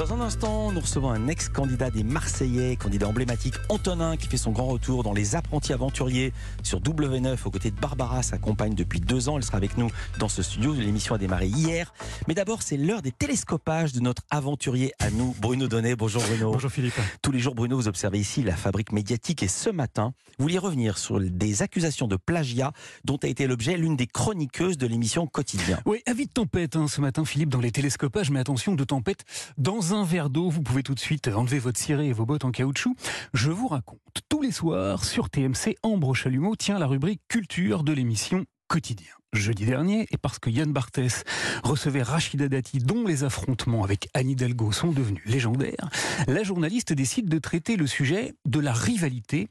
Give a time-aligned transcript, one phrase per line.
[0.00, 4.50] Dans un instant, nous recevons un ex-candidat des Marseillais, candidat emblématique Antonin, qui fait son
[4.50, 8.98] grand retour dans Les Apprentis Aventuriers sur W9 aux côtés de Barbara, sa compagne depuis
[8.98, 9.36] deux ans.
[9.36, 10.72] Elle sera avec nous dans ce studio.
[10.72, 11.92] L'émission a démarré hier.
[12.28, 15.96] Mais d'abord, c'est l'heure des télescopages de notre aventurier à nous, Bruno Donnet.
[15.96, 16.52] Bonjour Bruno.
[16.52, 16.94] Bonjour Philippe.
[17.20, 20.56] Tous les jours, Bruno, vous observez ici la fabrique médiatique et ce matin, vous vouliez
[20.56, 22.72] revenir sur des accusations de plagiat
[23.04, 25.78] dont a été l'objet l'une des chroniqueuses de l'émission Quotidien.
[25.84, 29.26] Oui, avis de tempête hein, ce matin, Philippe, dans les télescopages, mais attention de tempête
[29.58, 30.48] dans un verre d'eau.
[30.48, 32.94] Vous pouvez tout de suite enlever votre ciré et vos bottes en caoutchouc.
[33.34, 34.00] Je vous raconte.
[34.28, 39.19] Tous les soirs, sur TMC, Ambre Chalumeau tient la rubrique culture de l'émission Quotidien.
[39.32, 41.22] Jeudi dernier, et parce que Yann Barthès
[41.62, 45.88] recevait Rachida Dati, dont les affrontements avec Annie Hidalgo sont devenus légendaires,
[46.26, 49.48] la journaliste décide de traiter le sujet de la rivalité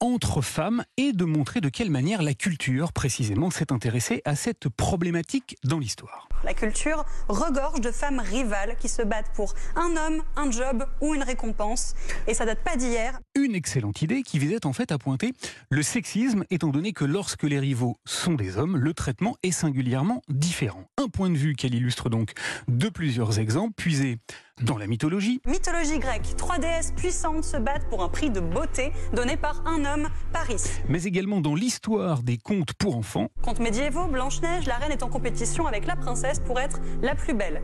[0.00, 4.68] entre femmes et de montrer de quelle manière la culture, précisément, s'est intéressée à cette
[4.68, 6.28] problématique dans l'histoire.
[6.42, 11.14] La culture regorge de femmes rivales qui se battent pour un homme, un job ou
[11.14, 11.94] une récompense.
[12.26, 13.20] Et ça date pas d'hier.
[13.34, 15.34] Une excellente idée qui visait en fait à pointer
[15.68, 20.22] le sexisme, étant donné que lorsque les rivaux sont des hommes, le traitement est singulièrement
[20.28, 20.84] différent.
[20.98, 22.32] Un point de vue qu'elle illustre donc
[22.68, 24.18] de plusieurs exemples puisés
[24.62, 25.40] dans la mythologie.
[25.46, 29.84] Mythologie grecque, trois déesses puissantes se battent pour un prix de beauté donné par un
[29.84, 30.62] homme, Paris.
[30.88, 33.28] Mais également dans l'histoire des contes pour enfants.
[33.42, 37.34] Contes médiévaux, Blanche-Neige, la reine est en compétition avec la princesse pour être la plus
[37.34, 37.62] belle.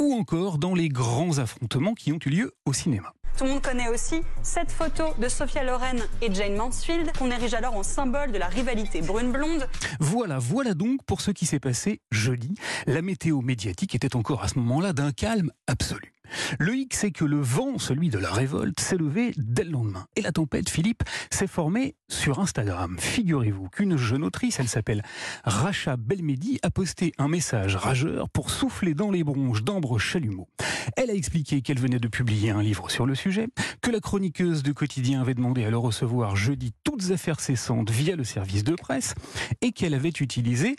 [0.00, 3.12] Ou encore dans les grands affrontements qui ont eu lieu au cinéma.
[3.36, 7.52] Tout le monde connaît aussi cette photo de Sophia Loren et Jane Mansfield, qu'on érige
[7.52, 9.68] alors en symbole de la rivalité brune-blonde.
[10.00, 12.54] Voilà, voilà donc pour ce qui s'est passé jeudi.
[12.86, 16.15] La météo médiatique était encore à ce moment-là d'un calme absolu.
[16.58, 20.06] Le hic, c'est que le vent, celui de la révolte, s'est levé dès le lendemain.
[20.16, 22.96] Et la tempête, Philippe, s'est formée sur Instagram.
[22.98, 25.02] Figurez-vous qu'une jeune autrice, elle s'appelle
[25.44, 30.48] Racha Belmedi, a posté un message rageur pour souffler dans les bronches d'Ambre Chalumeau.
[30.96, 33.48] Elle a expliqué qu'elle venait de publier un livre sur le sujet,
[33.82, 38.16] que la chroniqueuse de quotidien avait demandé à le recevoir jeudi toutes affaires cessantes via
[38.16, 39.14] le service de presse
[39.60, 40.76] et qu'elle avait utilisé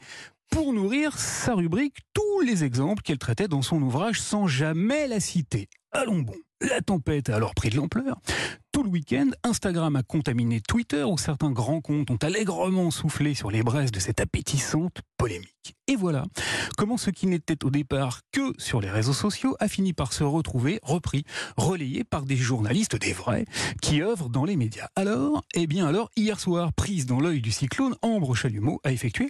[0.50, 1.98] pour nourrir sa rubrique
[2.42, 5.70] les exemples qu'elle traitait dans son ouvrage sans jamais la citer.
[5.92, 6.36] Allons bon.
[6.60, 8.20] La tempête a alors pris de l'ampleur.
[8.72, 13.52] Tout le week-end, Instagram a contaminé Twitter où certains grands comptes ont allègrement soufflé sur
[13.52, 15.76] les braises de cette appétissante polémique.
[15.88, 16.26] Et voilà
[16.78, 20.24] comment ce qui n'était au départ que sur les réseaux sociaux a fini par se
[20.24, 21.26] retrouver repris,
[21.58, 23.46] relayé par des journalistes, des vrais,
[23.82, 24.90] qui œuvrent dans les médias.
[24.96, 29.30] Alors, eh bien alors, hier soir, prise dans l'œil du cyclone, Ambre Chalumeau a effectué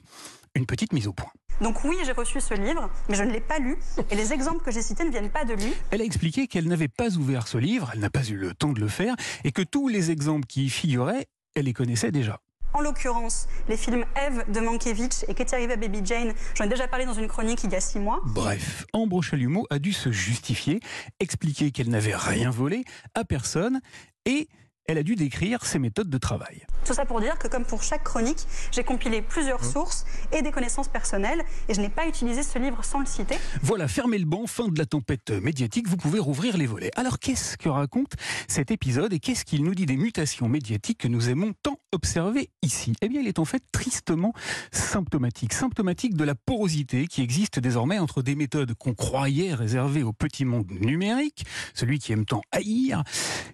[0.56, 1.32] une petite mise au point.
[1.62, 3.78] Donc oui, j'ai reçu ce livre, mais je ne l'ai pas lu,
[4.12, 5.74] et les exemples que j'ai cités ne viennent pas de lui.
[5.92, 8.74] Elle a expliqué qu'elle n'avait pas ouvert ce livre, elle n'a pas eu le temps
[8.74, 12.40] de le faire, et que tous les exemples qui y figuraient, elle les connaissait déjà.
[12.74, 17.06] En l'occurrence, les films Eve de Mankiewicz et à Baby Jane, j'en ai déjà parlé
[17.06, 18.22] dans une chronique il y a six mois.
[18.26, 20.80] Bref, Ambre Chalumeau a dû se justifier,
[21.20, 22.84] expliquer qu'elle n'avait rien volé
[23.16, 23.82] à personne,
[24.26, 24.48] et
[24.90, 26.66] elle a dû décrire ses méthodes de travail.
[26.86, 29.72] Tout ça pour dire que comme pour chaque chronique, j'ai compilé plusieurs mmh.
[29.72, 33.36] sources et des connaissances personnelles et je n'ai pas utilisé ce livre sans le citer.
[33.62, 36.92] Voilà, fermez le banc, fin de la tempête médiatique, vous pouvez rouvrir les volets.
[36.96, 38.14] Alors qu'est-ce que raconte
[38.48, 42.50] cet épisode et qu'est-ce qu'il nous dit des mutations médiatiques que nous aimons tant observer
[42.62, 44.34] ici Eh bien, il est en fait tristement
[44.72, 50.14] symptomatique, symptomatique de la porosité qui existe désormais entre des méthodes qu'on croyait réservées au
[50.14, 53.04] petit monde numérique, celui qui aime tant haïr,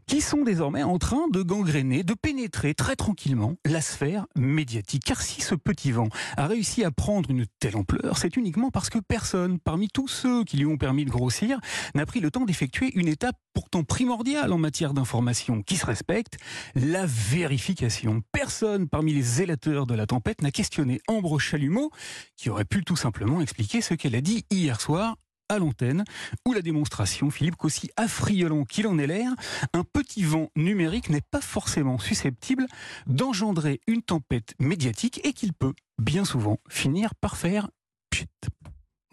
[0.07, 5.03] qui sont désormais en train de gangréner, de pénétrer très tranquillement la sphère médiatique.
[5.05, 8.89] Car si ce petit vent a réussi à prendre une telle ampleur, c'est uniquement parce
[8.89, 11.59] que personne, parmi tous ceux qui lui ont permis de grossir,
[11.95, 16.37] n'a pris le temps d'effectuer une étape pourtant primordiale en matière d'information qui se respecte,
[16.75, 18.22] la vérification.
[18.31, 21.91] Personne parmi les zélateurs de la tempête n'a questionné Ambre Chalumeau,
[22.35, 25.17] qui aurait pu tout simplement expliquer ce qu'elle a dit hier soir
[25.49, 26.03] à l'antenne,
[26.45, 29.31] où la démonstration, Philippe, qu'aussi affriolant qu'il en ait l'air,
[29.73, 32.65] un petit vent numérique n'est pas forcément susceptible
[33.07, 37.69] d'engendrer une tempête médiatique et qu'il peut, bien souvent, finir par faire
[38.09, 38.27] pchit.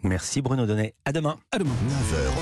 [0.03, 0.95] Merci Bruno Donnet.
[1.05, 1.37] À demain.
[1.51, 1.75] À demain.
[1.87, 2.41] 9h.